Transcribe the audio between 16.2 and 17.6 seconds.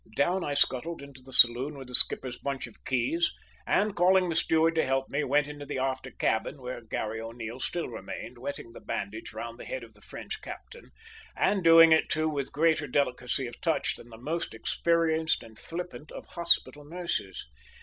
hospital nurses.